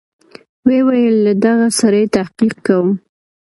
ويې 0.65 0.79
ويل 0.87 1.15
له 1.25 1.33
دغه 1.45 1.67
سړي 1.79 2.03
تحقيق 2.15 2.55
کوم. 2.67 2.89